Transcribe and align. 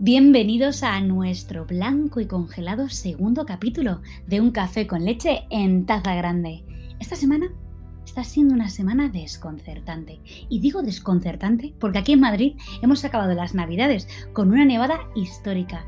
Bienvenidos 0.00 0.84
a 0.84 1.00
nuestro 1.00 1.66
blanco 1.66 2.20
y 2.20 2.26
congelado 2.26 2.88
segundo 2.88 3.44
capítulo 3.44 4.00
de 4.26 4.40
Un 4.40 4.52
café 4.52 4.86
con 4.86 5.04
leche 5.04 5.42
en 5.50 5.86
taza 5.86 6.14
grande. 6.14 6.64
Esta 7.00 7.16
semana 7.16 7.52
está 8.04 8.22
siendo 8.24 8.54
una 8.54 8.70
semana 8.70 9.08
desconcertante. 9.08 10.20
Y 10.48 10.60
digo 10.60 10.82
desconcertante 10.82 11.74
porque 11.78 11.98
aquí 11.98 12.12
en 12.12 12.20
Madrid 12.20 12.56
hemos 12.80 13.04
acabado 13.04 13.34
las 13.34 13.54
navidades 13.54 14.08
con 14.32 14.50
una 14.50 14.64
nevada 14.64 15.00
histórica. 15.14 15.84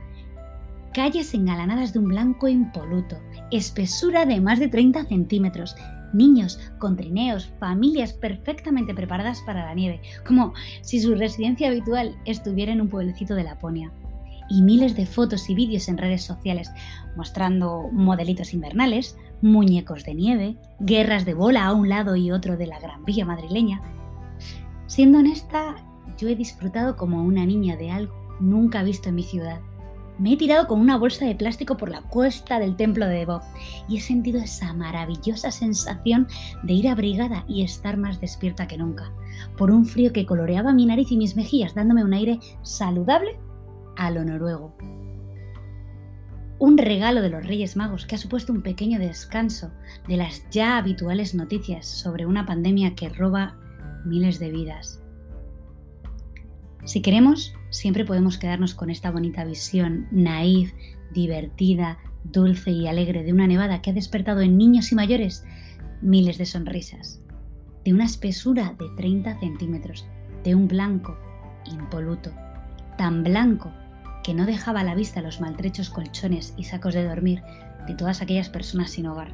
Calles 0.92 1.34
engalanadas 1.34 1.92
de 1.92 2.00
un 2.00 2.08
blanco 2.08 2.48
impoluto, 2.48 3.16
espesura 3.52 4.26
de 4.26 4.40
más 4.40 4.58
de 4.58 4.66
30 4.66 5.04
centímetros, 5.04 5.76
niños 6.12 6.58
con 6.78 6.96
trineos, 6.96 7.52
familias 7.60 8.12
perfectamente 8.12 8.92
preparadas 8.92 9.40
para 9.42 9.66
la 9.66 9.74
nieve, 9.74 10.00
como 10.26 10.52
si 10.80 11.00
su 11.00 11.14
residencia 11.14 11.68
habitual 11.68 12.16
estuviera 12.24 12.72
en 12.72 12.80
un 12.80 12.88
pueblecito 12.88 13.36
de 13.36 13.44
Laponia 13.44 13.92
y 14.48 14.62
miles 14.62 14.96
de 14.96 15.06
fotos 15.06 15.48
y 15.48 15.54
vídeos 15.54 15.88
en 15.88 15.96
redes 15.96 16.22
sociales 16.22 16.72
mostrando 17.16 17.88
modelitos 17.92 18.52
invernales, 18.52 19.16
muñecos 19.42 20.04
de 20.04 20.14
nieve, 20.14 20.56
guerras 20.80 21.24
de 21.24 21.34
bola 21.34 21.66
a 21.66 21.72
un 21.72 21.88
lado 21.88 22.16
y 22.16 22.32
otro 22.32 22.56
de 22.56 22.66
la 22.66 22.80
Gran 22.80 23.04
Vía 23.04 23.24
madrileña. 23.24 23.80
Siendo 24.88 25.20
honesta, 25.20 25.76
yo 26.18 26.28
he 26.28 26.34
disfrutado 26.34 26.96
como 26.96 27.22
una 27.22 27.46
niña 27.46 27.76
de 27.76 27.92
algo 27.92 28.20
nunca 28.40 28.82
visto 28.82 29.08
en 29.10 29.14
mi 29.14 29.22
ciudad. 29.22 29.60
Me 30.20 30.34
he 30.34 30.36
tirado 30.36 30.66
con 30.66 30.82
una 30.82 30.98
bolsa 30.98 31.24
de 31.24 31.34
plástico 31.34 31.78
por 31.78 31.88
la 31.88 32.02
cuesta 32.02 32.58
del 32.58 32.76
templo 32.76 33.06
de 33.06 33.24
Bob 33.24 33.40
y 33.88 33.96
he 33.96 34.00
sentido 34.00 34.38
esa 34.38 34.74
maravillosa 34.74 35.50
sensación 35.50 36.28
de 36.62 36.74
ir 36.74 36.88
abrigada 36.88 37.42
y 37.48 37.62
estar 37.62 37.96
más 37.96 38.20
despierta 38.20 38.68
que 38.68 38.76
nunca, 38.76 39.10
por 39.56 39.70
un 39.70 39.86
frío 39.86 40.12
que 40.12 40.26
coloreaba 40.26 40.74
mi 40.74 40.84
nariz 40.84 41.10
y 41.10 41.16
mis 41.16 41.36
mejillas, 41.36 41.74
dándome 41.74 42.04
un 42.04 42.12
aire 42.12 42.38
saludable 42.62 43.40
a 43.96 44.10
lo 44.10 44.22
noruego. 44.22 44.76
Un 46.58 46.76
regalo 46.76 47.22
de 47.22 47.30
los 47.30 47.46
Reyes 47.46 47.74
Magos 47.74 48.04
que 48.04 48.16
ha 48.16 48.18
supuesto 48.18 48.52
un 48.52 48.60
pequeño 48.60 48.98
descanso 48.98 49.70
de 50.06 50.18
las 50.18 50.44
ya 50.50 50.76
habituales 50.76 51.34
noticias 51.34 51.86
sobre 51.86 52.26
una 52.26 52.44
pandemia 52.44 52.94
que 52.94 53.08
roba 53.08 53.56
miles 54.04 54.38
de 54.38 54.50
vidas. 54.50 54.99
Si 56.84 57.02
queremos, 57.02 57.54
siempre 57.70 58.04
podemos 58.04 58.38
quedarnos 58.38 58.74
con 58.74 58.90
esta 58.90 59.10
bonita 59.10 59.44
visión 59.44 60.08
naif, 60.10 60.72
divertida, 61.12 61.98
dulce 62.24 62.70
y 62.70 62.86
alegre 62.86 63.22
de 63.22 63.32
una 63.32 63.46
nevada 63.46 63.82
que 63.82 63.90
ha 63.90 63.94
despertado 63.94 64.40
en 64.40 64.56
niños 64.56 64.92
y 64.92 64.94
mayores 64.94 65.44
miles 66.00 66.38
de 66.38 66.46
sonrisas, 66.46 67.20
de 67.84 67.92
una 67.92 68.04
espesura 68.04 68.74
de 68.78 68.88
30 68.96 69.38
centímetros, 69.40 70.06
de 70.44 70.54
un 70.54 70.68
blanco 70.68 71.18
impoluto, 71.70 72.32
tan 72.96 73.22
blanco 73.22 73.70
que 74.24 74.34
no 74.34 74.46
dejaba 74.46 74.80
a 74.80 74.84
la 74.84 74.94
vista 74.94 75.22
los 75.22 75.40
maltrechos 75.40 75.90
colchones 75.90 76.54
y 76.56 76.64
sacos 76.64 76.94
de 76.94 77.04
dormir 77.04 77.42
de 77.86 77.94
todas 77.94 78.22
aquellas 78.22 78.48
personas 78.48 78.90
sin 78.90 79.06
hogar, 79.06 79.32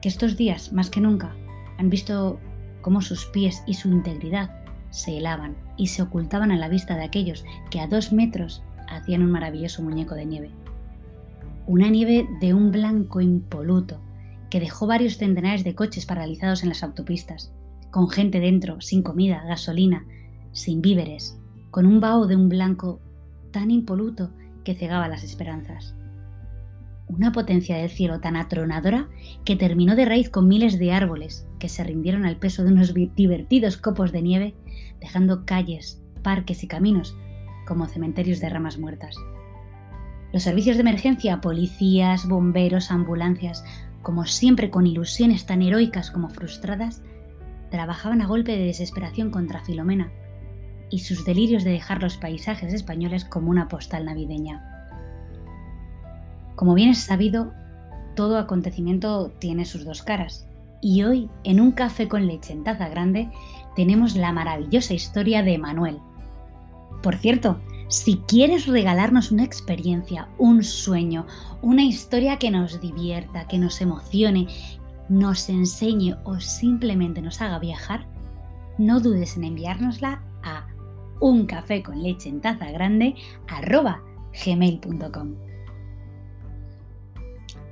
que 0.00 0.08
estos 0.08 0.36
días, 0.36 0.72
más 0.72 0.90
que 0.90 1.00
nunca, 1.00 1.34
han 1.78 1.90
visto 1.90 2.38
cómo 2.80 3.00
sus 3.00 3.26
pies 3.26 3.62
y 3.66 3.74
su 3.74 3.88
integridad 3.88 4.61
se 4.92 5.16
helaban 5.16 5.56
y 5.76 5.88
se 5.88 6.02
ocultaban 6.02 6.52
a 6.52 6.56
la 6.56 6.68
vista 6.68 6.96
de 6.96 7.02
aquellos 7.02 7.44
que 7.70 7.80
a 7.80 7.88
dos 7.88 8.12
metros 8.12 8.62
hacían 8.88 9.22
un 9.22 9.30
maravilloso 9.30 9.82
muñeco 9.82 10.14
de 10.14 10.26
nieve. 10.26 10.50
Una 11.66 11.88
nieve 11.88 12.28
de 12.40 12.54
un 12.54 12.70
blanco 12.70 13.20
impoluto 13.20 14.00
que 14.50 14.60
dejó 14.60 14.86
varios 14.86 15.16
centenares 15.16 15.64
de 15.64 15.74
coches 15.74 16.04
paralizados 16.04 16.62
en 16.62 16.68
las 16.68 16.82
autopistas, 16.82 17.52
con 17.90 18.10
gente 18.10 18.38
dentro, 18.38 18.80
sin 18.80 19.02
comida, 19.02 19.42
gasolina, 19.46 20.04
sin 20.52 20.82
víveres, 20.82 21.38
con 21.70 21.86
un 21.86 22.00
vaho 22.00 22.26
de 22.26 22.36
un 22.36 22.50
blanco 22.50 23.00
tan 23.50 23.70
impoluto 23.70 24.30
que 24.62 24.74
cegaba 24.74 25.08
las 25.08 25.24
esperanzas. 25.24 25.94
Una 27.06 27.32
potencia 27.32 27.78
del 27.78 27.90
cielo 27.90 28.20
tan 28.20 28.36
atronadora 28.36 29.08
que 29.44 29.56
terminó 29.56 29.96
de 29.96 30.04
raíz 30.04 30.28
con 30.28 30.48
miles 30.48 30.78
de 30.78 30.92
árboles 30.92 31.46
que 31.62 31.68
se 31.68 31.84
rindieron 31.84 32.26
al 32.26 32.38
peso 32.38 32.64
de 32.64 32.72
unos 32.72 32.92
divertidos 32.92 33.76
copos 33.76 34.10
de 34.10 34.20
nieve, 34.20 34.54
dejando 35.00 35.46
calles, 35.46 36.02
parques 36.24 36.64
y 36.64 36.66
caminos 36.66 37.16
como 37.68 37.86
cementerios 37.86 38.40
de 38.40 38.48
ramas 38.48 38.78
muertas. 38.78 39.14
Los 40.32 40.42
servicios 40.42 40.76
de 40.76 40.80
emergencia, 40.80 41.40
policías, 41.40 42.26
bomberos, 42.26 42.90
ambulancias, 42.90 43.64
como 44.02 44.26
siempre 44.26 44.70
con 44.70 44.88
ilusiones 44.88 45.46
tan 45.46 45.62
heroicas 45.62 46.10
como 46.10 46.30
frustradas, 46.30 47.00
trabajaban 47.70 48.22
a 48.22 48.26
golpe 48.26 48.56
de 48.56 48.64
desesperación 48.64 49.30
contra 49.30 49.62
Filomena, 49.62 50.10
y 50.90 50.98
sus 50.98 51.24
delirios 51.24 51.62
de 51.62 51.70
dejar 51.70 52.02
los 52.02 52.16
paisajes 52.16 52.74
españoles 52.74 53.24
como 53.24 53.50
una 53.50 53.68
postal 53.68 54.04
navideña. 54.04 54.64
Como 56.56 56.74
bien 56.74 56.88
es 56.88 56.98
sabido, 56.98 57.52
todo 58.16 58.36
acontecimiento 58.36 59.30
tiene 59.38 59.64
sus 59.64 59.84
dos 59.84 60.02
caras, 60.02 60.48
y 60.82 61.04
hoy, 61.04 61.30
en 61.44 61.60
un 61.60 61.72
café 61.72 62.08
con 62.08 62.26
leche 62.26 62.52
en 62.52 62.64
taza 62.64 62.88
grande, 62.88 63.30
tenemos 63.74 64.16
la 64.16 64.32
maravillosa 64.32 64.92
historia 64.92 65.42
de 65.42 65.56
Manuel. 65.56 65.98
Por 67.02 67.16
cierto, 67.16 67.58
si 67.88 68.16
quieres 68.26 68.66
regalarnos 68.66 69.30
una 69.30 69.44
experiencia, 69.44 70.28
un 70.38 70.62
sueño, 70.62 71.26
una 71.62 71.84
historia 71.84 72.38
que 72.38 72.50
nos 72.50 72.80
divierta, 72.80 73.46
que 73.46 73.58
nos 73.58 73.80
emocione, 73.80 74.48
nos 75.08 75.48
enseñe 75.48 76.16
o 76.24 76.40
simplemente 76.40 77.22
nos 77.22 77.40
haga 77.40 77.58
viajar, 77.58 78.06
no 78.76 79.00
dudes 79.00 79.36
en 79.36 79.44
enviárnosla 79.44 80.22
a 80.42 80.66
un 81.20 81.46
café 81.46 81.82
con 81.82 82.02
leche 82.02 82.28
en 82.28 82.40
taza 82.40 82.70
grande 82.72 83.14
gmail.com. 84.44 85.34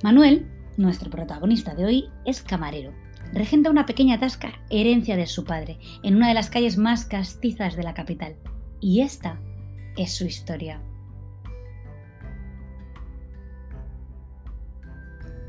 Manuel, 0.03 0.47
nuestro 0.81 1.09
protagonista 1.09 1.75
de 1.75 1.85
hoy, 1.85 2.09
es 2.25 2.41
camarero. 2.41 2.91
Regenta 3.33 3.69
una 3.69 3.85
pequeña 3.85 4.19
tasca, 4.19 4.51
herencia 4.69 5.15
de 5.15 5.27
su 5.27 5.45
padre, 5.45 5.79
en 6.03 6.15
una 6.15 6.27
de 6.27 6.33
las 6.33 6.49
calles 6.49 6.77
más 6.77 7.05
castizas 7.05 7.75
de 7.75 7.83
la 7.83 7.93
capital. 7.93 8.35
Y 8.81 9.01
esta 9.01 9.39
es 9.95 10.13
su 10.13 10.25
historia. 10.25 10.81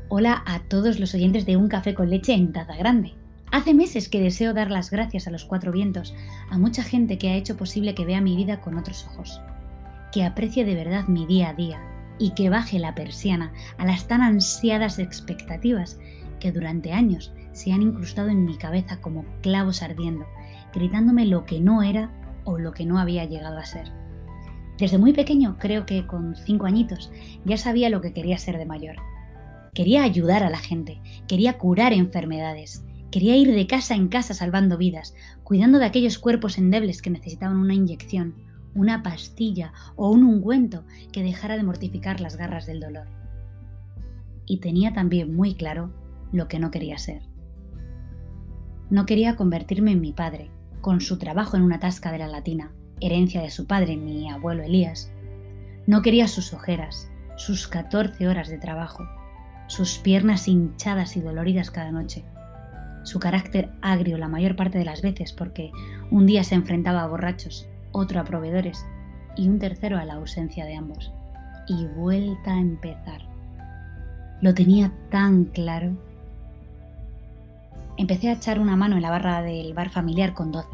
Hola 0.07 0.43
a 0.45 0.59
todos 0.59 0.99
los 0.99 1.13
oyentes 1.15 1.45
de 1.45 1.57
Un 1.57 1.67
Café 1.67 1.93
con 1.93 2.09
Leche 2.09 2.33
en 2.33 2.53
Taza 2.53 2.75
Grande. 2.75 3.15
Hace 3.51 3.73
meses 3.73 4.09
que 4.09 4.21
deseo 4.21 4.53
dar 4.53 4.71
las 4.71 4.91
gracias 4.91 5.27
a 5.27 5.31
los 5.31 5.45
cuatro 5.45 5.71
vientos, 5.71 6.13
a 6.49 6.57
mucha 6.57 6.83
gente 6.83 7.17
que 7.17 7.29
ha 7.29 7.35
hecho 7.35 7.57
posible 7.57 7.95
que 7.95 8.05
vea 8.05 8.21
mi 8.21 8.35
vida 8.35 8.61
con 8.61 8.77
otros 8.77 9.05
ojos, 9.07 9.41
que 10.11 10.23
aprecie 10.23 10.65
de 10.65 10.75
verdad 10.75 11.07
mi 11.07 11.25
día 11.25 11.49
a 11.49 11.53
día 11.53 11.92
y 12.19 12.31
que 12.31 12.49
baje 12.49 12.79
la 12.79 12.95
persiana 12.95 13.53
a 13.77 13.85
las 13.85 14.07
tan 14.07 14.21
ansiadas 14.21 14.99
expectativas 14.99 15.99
que 16.39 16.51
durante 16.51 16.91
años 16.91 17.33
se 17.51 17.71
han 17.71 17.81
incrustado 17.81 18.29
en 18.29 18.45
mi 18.45 18.57
cabeza 18.57 18.99
como 19.01 19.25
clavos 19.41 19.81
ardiendo, 19.81 20.25
gritándome 20.73 21.25
lo 21.25 21.45
que 21.45 21.59
no 21.59 21.83
era 21.83 22.11
o 22.43 22.59
lo 22.59 22.73
que 22.73 22.85
no 22.85 22.99
había 22.99 23.25
llegado 23.25 23.57
a 23.57 23.65
ser. 23.65 23.91
Desde 24.77 24.97
muy 24.97 25.13
pequeño, 25.13 25.57
creo 25.59 25.85
que 25.85 26.05
con 26.07 26.35
cinco 26.35 26.65
añitos, 26.65 27.11
ya 27.45 27.57
sabía 27.57 27.89
lo 27.89 28.01
que 28.01 28.13
quería 28.13 28.37
ser 28.37 28.57
de 28.57 28.65
mayor. 28.65 28.95
Quería 29.73 30.03
ayudar 30.03 30.43
a 30.43 30.49
la 30.49 30.57
gente, 30.57 30.99
quería 31.27 31.57
curar 31.57 31.93
enfermedades, 31.93 32.83
Quería 33.13 33.35
ir 33.37 33.53
de 33.53 33.67
casa 33.67 33.93
en 33.93 34.07
casa 34.07 34.33
salvando 34.33 34.75
vidas, 34.75 35.13
cuidando 35.43 35.77
de 35.77 35.85
aquellos 35.85 36.17
cuerpos 36.17 36.57
endebles 36.57 37.03
que 37.03 37.11
necesitaban 37.11 37.57
una 37.57 37.75
inyección, 37.75 38.33
una 38.75 39.03
pastilla 39.03 39.73
o 39.95 40.09
un 40.09 40.23
ungüento 40.23 40.83
que 41.11 41.23
dejara 41.23 41.57
de 41.57 41.63
mortificar 41.63 42.21
las 42.21 42.37
garras 42.37 42.65
del 42.65 42.79
dolor. 42.79 43.07
Y 44.45 44.59
tenía 44.59 44.93
también 44.93 45.35
muy 45.35 45.55
claro 45.55 45.91
lo 46.31 46.47
que 46.47 46.59
no 46.59 46.71
quería 46.71 46.97
ser. 46.97 47.21
No 48.89 49.05
quería 49.05 49.35
convertirme 49.35 49.91
en 49.91 50.01
mi 50.01 50.11
padre, 50.11 50.51
con 50.81 51.01
su 51.01 51.17
trabajo 51.17 51.55
en 51.55 51.63
una 51.63 51.79
tasca 51.79 52.11
de 52.11 52.17
la 52.17 52.27
latina, 52.27 52.71
herencia 52.99 53.41
de 53.41 53.49
su 53.49 53.65
padre, 53.65 53.95
mi 53.97 54.29
abuelo 54.29 54.63
Elías. 54.63 55.11
No 55.87 56.01
quería 56.01 56.27
sus 56.27 56.53
ojeras, 56.53 57.09
sus 57.37 57.67
14 57.67 58.27
horas 58.27 58.49
de 58.49 58.57
trabajo, 58.57 59.03
sus 59.67 59.97
piernas 59.97 60.47
hinchadas 60.47 61.15
y 61.15 61.21
doloridas 61.21 61.71
cada 61.71 61.91
noche 61.91 62.25
su 63.03 63.19
carácter 63.19 63.69
agrio 63.81 64.17
la 64.17 64.29
mayor 64.29 64.55
parte 64.55 64.77
de 64.77 64.85
las 64.85 65.01
veces 65.01 65.33
porque 65.33 65.71
un 66.09 66.25
día 66.25 66.43
se 66.43 66.55
enfrentaba 66.55 67.03
a 67.03 67.07
borrachos, 67.07 67.67
otro 67.93 68.19
a 68.19 68.25
proveedores 68.25 68.85
y 69.37 69.47
un 69.47 69.59
tercero 69.59 69.97
a 69.97 70.03
la 70.03 70.15
ausencia 70.15 70.65
de 70.65 70.75
ambos. 70.75 71.11
Y 71.67 71.85
vuelta 71.85 72.53
a 72.53 72.59
empezar. 72.59 73.21
Lo 74.41 74.53
tenía 74.53 74.91
tan 75.09 75.45
claro. 75.45 75.91
Empecé 77.95 78.29
a 78.29 78.33
echar 78.33 78.59
una 78.59 78.75
mano 78.75 78.97
en 78.97 79.01
la 79.01 79.09
barra 79.09 79.41
del 79.41 79.73
bar 79.73 79.89
familiar 79.89 80.33
con 80.33 80.51
12. 80.51 80.67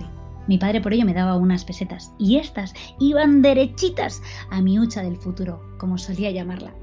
Mi 0.47 0.57
padre 0.57 0.81
por 0.81 0.93
ello 0.93 1.05
me 1.05 1.13
daba 1.13 1.35
unas 1.35 1.63
pesetas 1.63 2.11
y 2.17 2.37
estas 2.37 2.73
iban 2.99 3.43
derechitas 3.43 4.23
a 4.49 4.61
mi 4.61 4.79
hucha 4.79 5.03
del 5.03 5.17
futuro, 5.17 5.61
como 5.77 5.99
solía 5.99 6.31
llamarla. 6.31 6.73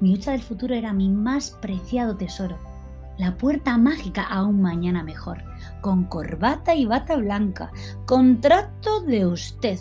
Mi 0.00 0.12
hucha 0.12 0.32
del 0.32 0.42
futuro 0.42 0.74
era 0.74 0.92
mi 0.92 1.08
más 1.08 1.52
preciado 1.52 2.16
tesoro 2.16 2.71
la 3.18 3.36
puerta 3.36 3.76
mágica 3.78 4.22
a 4.22 4.44
un 4.44 4.62
mañana 4.62 5.02
mejor, 5.02 5.44
con 5.80 6.04
corbata 6.04 6.74
y 6.74 6.86
bata 6.86 7.16
blanca, 7.16 7.70
con 8.06 8.40
trato 8.40 9.00
de 9.02 9.26
usted, 9.26 9.78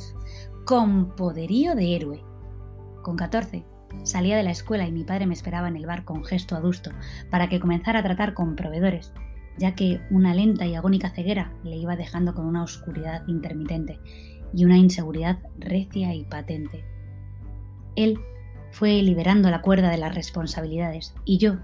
con 0.65 1.15
poderío 1.15 1.75
de 1.75 1.95
héroe. 1.95 2.23
Con 3.01 3.15
14 3.15 3.65
salía 4.03 4.37
de 4.37 4.43
la 4.43 4.51
escuela 4.51 4.87
y 4.87 4.91
mi 4.91 5.03
padre 5.03 5.25
me 5.25 5.33
esperaba 5.33 5.67
en 5.67 5.75
el 5.75 5.85
bar 5.85 6.05
con 6.05 6.23
gesto 6.23 6.55
adusto 6.55 6.91
para 7.29 7.49
que 7.49 7.59
comenzara 7.59 7.99
a 7.99 8.03
tratar 8.03 8.33
con 8.33 8.55
proveedores, 8.55 9.13
ya 9.57 9.75
que 9.75 10.01
una 10.09 10.33
lenta 10.33 10.65
y 10.65 10.75
agónica 10.75 11.09
ceguera 11.09 11.53
le 11.63 11.77
iba 11.77 11.95
dejando 11.95 12.33
con 12.33 12.45
una 12.45 12.63
oscuridad 12.63 13.27
intermitente 13.27 13.99
y 14.53 14.65
una 14.65 14.77
inseguridad 14.77 15.39
recia 15.57 16.13
y 16.13 16.23
patente. 16.25 16.85
Él 17.95 18.19
fue 18.71 19.01
liberando 19.01 19.49
la 19.49 19.61
cuerda 19.61 19.89
de 19.89 19.97
las 19.97 20.15
responsabilidades 20.15 21.13
y 21.25 21.37
yo, 21.37 21.57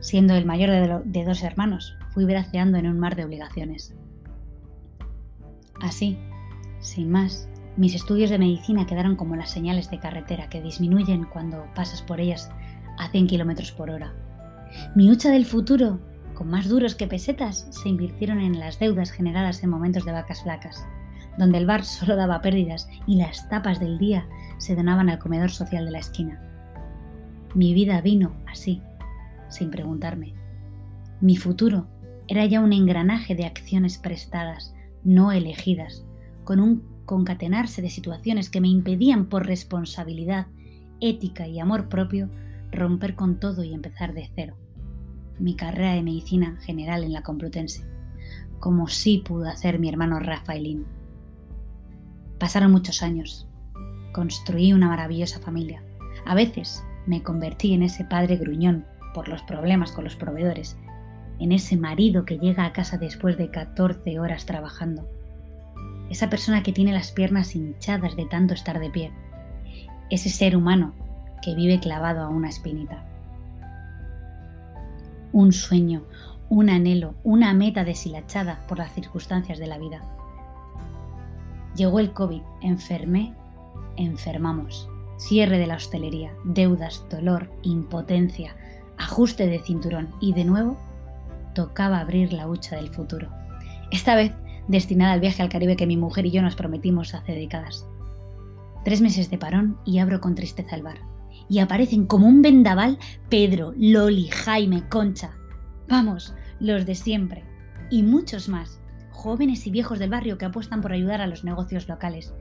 siendo 0.00 0.34
el 0.34 0.44
mayor 0.44 0.70
de, 1.04 1.24
dos 1.24 1.42
hermanos, 1.42 1.96
fui 2.10 2.24
braceando 2.24 2.78
en 2.78 2.86
un 2.86 2.98
mar 2.98 3.16
de 3.16 3.24
obligaciones. 3.24 3.94
Así, 5.80 6.18
sin 6.80 7.10
más, 7.10 7.48
mis 7.76 7.94
estudios 7.94 8.30
de 8.30 8.38
medicina 8.38 8.86
quedaron 8.86 9.16
como 9.16 9.36
las 9.36 9.50
señales 9.50 9.90
de 9.90 9.98
carretera 9.98 10.48
que 10.48 10.62
disminuyen 10.62 11.24
cuando 11.24 11.66
pasas 11.74 12.02
por 12.02 12.20
ellas 12.20 12.50
a 12.98 13.08
100 13.08 13.26
km 13.26 13.72
por 13.74 13.90
hora. 13.90 14.14
Mi 14.94 15.10
hucha 15.10 15.30
del 15.30 15.44
futuro, 15.44 15.98
con 16.34 16.48
más 16.48 16.68
duros 16.68 16.94
que 16.94 17.06
pesetas, 17.06 17.66
se 17.70 17.88
invirtieron 17.88 18.40
en 18.40 18.58
las 18.58 18.78
deudas 18.78 19.10
generadas 19.10 19.62
en 19.62 19.70
momentos 19.70 20.04
de 20.04 20.12
vacas 20.12 20.42
flacas, 20.42 20.86
donde 21.38 21.58
el 21.58 21.66
bar 21.66 21.84
solo 21.84 22.16
daba 22.16 22.40
pérdidas 22.40 22.88
y 23.06 23.16
las 23.16 23.48
tapas 23.48 23.80
del 23.80 23.98
día 23.98 24.26
se 24.58 24.74
donaban 24.74 25.10
al 25.10 25.18
comedor 25.18 25.50
social 25.50 25.84
de 25.84 25.90
la 25.90 25.98
esquina. 25.98 26.40
Mi 27.54 27.74
vida 27.74 28.00
vino 28.00 28.34
así, 28.46 28.82
sin 29.48 29.70
preguntarme. 29.70 30.34
Mi 31.20 31.36
futuro 31.36 31.88
era 32.28 32.44
ya 32.44 32.60
un 32.60 32.72
engranaje 32.72 33.34
de 33.34 33.46
acciones 33.46 33.98
prestadas, 33.98 34.74
no 35.04 35.32
elegidas, 35.32 36.04
con 36.44 36.60
un 36.60 36.82
concatenarse 37.06 37.82
de 37.82 37.90
situaciones 37.90 38.50
que 38.50 38.60
me 38.60 38.68
impedían 38.68 39.26
por 39.26 39.46
responsabilidad, 39.46 40.48
ética 41.00 41.46
y 41.46 41.60
amor 41.60 41.88
propio 41.88 42.28
romper 42.72 43.14
con 43.14 43.38
todo 43.38 43.62
y 43.62 43.72
empezar 43.72 44.12
de 44.12 44.28
cero. 44.34 44.56
Mi 45.38 45.54
carrera 45.54 45.92
de 45.92 46.02
medicina 46.02 46.58
general 46.62 47.04
en 47.04 47.12
la 47.12 47.22
Complutense, 47.22 47.84
como 48.58 48.88
sí 48.88 49.22
pudo 49.24 49.48
hacer 49.48 49.78
mi 49.78 49.88
hermano 49.88 50.18
Rafaelín. 50.18 50.84
Pasaron 52.38 52.72
muchos 52.72 53.02
años. 53.02 53.48
Construí 54.12 54.72
una 54.72 54.88
maravillosa 54.88 55.40
familia. 55.40 55.82
A 56.24 56.34
veces 56.34 56.82
me 57.06 57.22
convertí 57.22 57.72
en 57.72 57.82
ese 57.82 58.04
padre 58.04 58.36
gruñón 58.36 58.84
por 59.16 59.28
los 59.28 59.40
problemas 59.40 59.92
con 59.92 60.04
los 60.04 60.14
proveedores, 60.14 60.76
en 61.38 61.50
ese 61.50 61.78
marido 61.78 62.26
que 62.26 62.36
llega 62.36 62.66
a 62.66 62.74
casa 62.74 62.98
después 62.98 63.38
de 63.38 63.50
14 63.50 64.20
horas 64.20 64.44
trabajando, 64.44 65.08
esa 66.10 66.28
persona 66.28 66.62
que 66.62 66.74
tiene 66.74 66.92
las 66.92 67.12
piernas 67.12 67.56
hinchadas 67.56 68.14
de 68.14 68.26
tanto 68.26 68.52
estar 68.52 68.78
de 68.78 68.90
pie, 68.90 69.10
ese 70.10 70.28
ser 70.28 70.54
humano 70.54 70.92
que 71.42 71.54
vive 71.54 71.80
clavado 71.80 72.20
a 72.20 72.28
una 72.28 72.50
espinita. 72.50 73.06
Un 75.32 75.54
sueño, 75.54 76.02
un 76.50 76.68
anhelo, 76.68 77.14
una 77.24 77.54
meta 77.54 77.84
deshilachada 77.84 78.66
por 78.68 78.76
las 78.76 78.92
circunstancias 78.92 79.58
de 79.58 79.66
la 79.66 79.78
vida. 79.78 80.02
Llegó 81.74 82.00
el 82.00 82.12
COVID, 82.12 82.42
enfermé, 82.60 83.32
enfermamos 83.96 84.90
cierre 85.18 85.58
de 85.58 85.66
la 85.66 85.76
hostelería, 85.76 86.32
deudas, 86.44 87.04
dolor, 87.10 87.50
impotencia, 87.62 88.54
ajuste 88.98 89.46
de 89.46 89.60
cinturón 89.60 90.08
y 90.20 90.32
de 90.32 90.44
nuevo 90.44 90.78
tocaba 91.54 92.00
abrir 92.00 92.32
la 92.32 92.48
hucha 92.48 92.76
del 92.76 92.90
futuro. 92.90 93.30
Esta 93.90 94.14
vez 94.14 94.32
destinada 94.68 95.12
al 95.12 95.20
viaje 95.20 95.42
al 95.42 95.48
Caribe 95.48 95.76
que 95.76 95.86
mi 95.86 95.96
mujer 95.96 96.26
y 96.26 96.30
yo 96.30 96.42
nos 96.42 96.56
prometimos 96.56 97.14
hace 97.14 97.32
décadas. 97.32 97.86
Tres 98.84 99.00
meses 99.00 99.30
de 99.30 99.38
parón 99.38 99.78
y 99.84 99.98
abro 99.98 100.20
con 100.20 100.34
tristeza 100.34 100.76
el 100.76 100.82
bar. 100.82 100.98
Y 101.48 101.60
aparecen 101.60 102.06
como 102.06 102.26
un 102.26 102.42
vendaval 102.42 102.98
Pedro, 103.28 103.72
Loli, 103.76 104.28
Jaime, 104.28 104.88
Concha. 104.88 105.32
Vamos, 105.88 106.34
los 106.60 106.84
de 106.86 106.94
siempre. 106.94 107.44
Y 107.90 108.02
muchos 108.02 108.48
más, 108.48 108.80
jóvenes 109.12 109.66
y 109.66 109.70
viejos 109.70 109.98
del 109.98 110.10
barrio 110.10 110.38
que 110.38 110.44
apuestan 110.44 110.80
por 110.80 110.92
ayudar 110.92 111.20
a 111.20 111.26
los 111.26 111.44
negocios 111.44 111.88
locales 111.88 112.32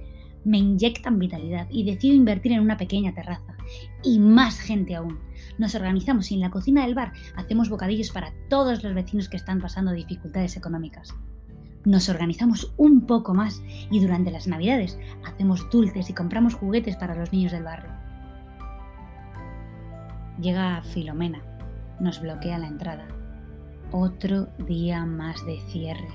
me 0.46 0.60
inyectan 0.60 1.19
vitalidad 1.19 1.68
y 1.69 1.84
decido 1.84 2.16
invertir 2.16 2.54
en 2.54 2.62
una 2.62 2.78
pequeña 2.78 3.13
terraza. 3.13 3.58
Y 4.04 4.19
más 4.19 4.60
gente 4.60 4.96
aún. 4.96 5.19
Nos 5.57 5.75
organizamos 5.75 6.31
y 6.31 6.36
en 6.36 6.42
la 6.42 6.52
cocina 6.52 6.86
del 6.86 6.96
bar 6.96 7.13
hacemos 7.36 7.69
bocadillos 7.69 8.12
para 8.12 8.34
todos 8.50 8.84
los 8.84 8.94
vecinos 8.94 9.30
que 9.30 9.38
están 9.38 9.62
pasando 9.62 9.92
dificultades 9.92 10.57
económicas. 10.57 11.16
Nos 11.86 12.10
organizamos 12.10 12.74
un 12.78 13.06
poco 13.06 13.34
más 13.34 13.62
y 13.92 14.00
durante 14.00 14.31
las 14.31 14.48
navidades 14.48 14.98
hacemos 15.25 15.69
dulces 15.69 16.10
y 16.10 16.13
compramos 16.13 16.56
juguetes 16.56 16.96
para 16.96 17.16
los 17.16 17.31
niños 17.31 17.52
del 17.52 17.63
barrio. 17.63 17.92
Llega 20.42 20.81
Filomena, 20.81 21.42
nos 22.00 22.19
bloquea 22.19 22.58
la 22.58 22.68
entrada. 22.68 23.08
Otro 23.92 24.48
día 24.68 25.06
más 25.06 25.46
de 25.46 25.62
cierre, 25.69 26.10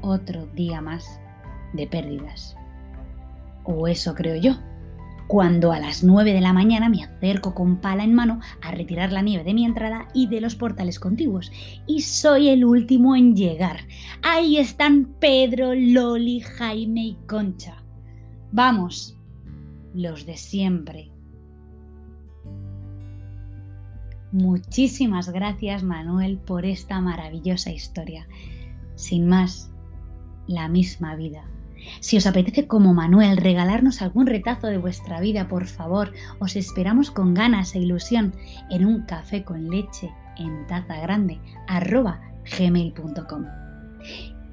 otro 0.00 0.46
día 0.54 0.80
más 0.80 1.20
de 1.74 1.86
pérdidas. 1.86 2.56
O 3.64 3.88
eso 3.88 4.14
creo 4.14 4.36
yo. 4.36 4.54
Cuando 5.26 5.72
a 5.72 5.78
las 5.78 6.04
9 6.04 6.34
de 6.34 6.40
la 6.40 6.52
mañana 6.52 6.88
me 6.88 7.02
acerco 7.02 7.54
con 7.54 7.78
pala 7.80 8.04
en 8.04 8.14
mano 8.14 8.40
a 8.60 8.70
retirar 8.72 9.10
la 9.10 9.22
nieve 9.22 9.42
de 9.42 9.54
mi 9.54 9.64
entrada 9.64 10.08
y 10.12 10.26
de 10.26 10.40
los 10.40 10.54
portales 10.54 11.00
contiguos. 11.00 11.50
Y 11.86 12.02
soy 12.02 12.50
el 12.50 12.64
último 12.64 13.16
en 13.16 13.34
llegar. 13.34 13.80
Ahí 14.22 14.58
están 14.58 15.14
Pedro, 15.20 15.74
Loli, 15.74 16.40
Jaime 16.40 17.04
y 17.04 17.16
Concha. 17.26 17.82
Vamos, 18.52 19.18
los 19.94 20.26
de 20.26 20.36
siempre. 20.36 21.10
Muchísimas 24.30 25.30
gracias 25.30 25.84
Manuel 25.84 26.38
por 26.38 26.66
esta 26.66 27.00
maravillosa 27.00 27.70
historia. 27.70 28.26
Sin 28.96 29.26
más, 29.26 29.70
la 30.46 30.68
misma 30.68 31.16
vida. 31.16 31.48
Si 32.00 32.16
os 32.16 32.26
apetece 32.26 32.66
como 32.66 32.94
Manuel 32.94 33.36
regalarnos 33.36 34.02
algún 34.02 34.26
retazo 34.26 34.68
de 34.68 34.78
vuestra 34.78 35.20
vida, 35.20 35.48
por 35.48 35.66
favor, 35.66 36.12
os 36.38 36.56
esperamos 36.56 37.10
con 37.10 37.34
ganas 37.34 37.74
e 37.74 37.80
ilusión 37.80 38.34
en 38.70 38.84
un 38.84 39.02
café 39.02 39.44
con 39.44 39.70
leche 39.70 40.10
en 40.38 40.66
taza 40.66 41.00
grande 41.00 41.38
gmail.com. 42.58 43.44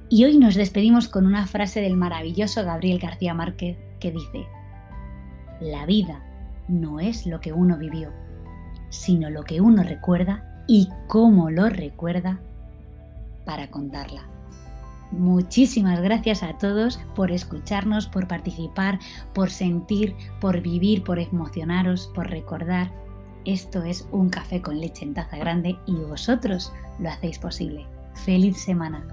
Y 0.10 0.26
hoy 0.26 0.38
nos 0.38 0.56
despedimos 0.56 1.08
con 1.08 1.26
una 1.26 1.48
frase 1.48 1.82
del 1.82 1.96
maravilloso 1.96 2.64
Gabriel 2.64 3.00
García 3.00 3.34
Márquez 3.34 3.78
que 4.00 4.12
dice, 4.12 4.46
La 5.62 5.86
vida 5.86 6.22
no 6.68 7.00
es 7.00 7.26
lo 7.26 7.40
que 7.40 7.54
uno 7.54 7.78
vivió, 7.78 8.12
sino 8.90 9.30
lo 9.30 9.44
que 9.44 9.62
uno 9.62 9.84
recuerda 9.84 10.64
y 10.68 10.90
cómo 11.08 11.50
lo 11.50 11.70
recuerda 11.70 12.40
para 13.46 13.70
contarla. 13.70 14.31
Muchísimas 15.12 16.00
gracias 16.02 16.42
a 16.42 16.58
todos 16.58 17.00
por 17.16 17.32
escucharnos, 17.32 18.08
por 18.08 18.28
participar, 18.28 19.00
por 19.34 19.50
sentir, 19.50 20.16
por 20.40 20.62
vivir, 20.62 21.04
por 21.04 21.20
emocionaros, 21.20 22.12
por 22.16 22.30
recordar. 22.30 22.92
Esto 23.44 23.84
es 23.84 24.08
un 24.12 24.30
café 24.30 24.62
con 24.62 24.80
leche 24.80 25.04
en 25.04 25.14
taza 25.14 25.38
grande 25.38 25.78
y 25.86 25.96
vosotros 25.96 26.72
lo 27.00 27.10
hacéis 27.10 27.40
posible. 27.40 27.86
¡Feliz 28.14 28.58
semana! 28.62 29.04